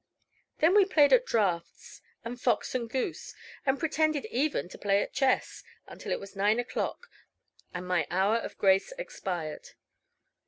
Then 0.57 0.73
we 0.73 0.83
played 0.83 1.13
at 1.13 1.27
draughts, 1.27 2.01
and 2.25 2.41
fox 2.41 2.73
and 2.73 2.89
goose, 2.89 3.35
and 3.67 3.77
pretended 3.77 4.25
even 4.31 4.67
to 4.69 4.79
play 4.79 5.03
at 5.03 5.13
chess, 5.13 5.63
until 5.85 6.11
it 6.11 6.19
was 6.19 6.35
nine 6.35 6.57
o'clock, 6.57 7.07
and 7.71 7.87
my 7.87 8.07
hour 8.09 8.37
of 8.37 8.57
grace 8.57 8.91
expired. 8.97 9.73